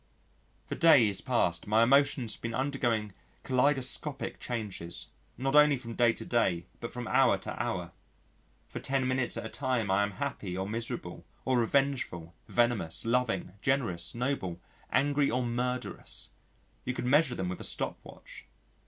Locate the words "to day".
6.11-6.65